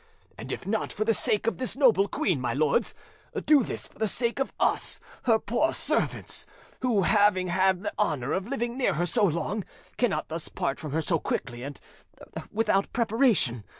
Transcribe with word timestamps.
And 0.35 0.51
if 0.51 0.65
not 0.65 0.91
for 0.91 1.05
the 1.05 1.13
sake 1.13 1.45
of 1.45 1.59
this 1.59 1.75
noble 1.75 2.07
queen, 2.07 2.41
my 2.41 2.55
lords, 2.55 2.95
do 3.45 3.61
this 3.61 3.87
for 3.87 3.99
the 3.99 4.07
sake 4.07 4.39
of 4.39 4.51
us 4.59 4.99
her 5.25 5.37
poor 5.37 5.75
servants, 5.75 6.47
who, 6.79 7.03
having 7.03 7.49
had 7.49 7.83
the 7.83 7.93
honour 7.99 8.31
of 8.33 8.47
living 8.47 8.75
near 8.79 8.95
her 8.95 9.05
so 9.05 9.23
long, 9.23 9.63
cannot 9.97 10.27
thus 10.27 10.47
part 10.47 10.79
from 10.79 10.91
her 10.91 11.03
so 11.03 11.19
quickly 11.19 11.61
and 11.61 11.79
without 12.51 12.91
preparation. 12.93 13.63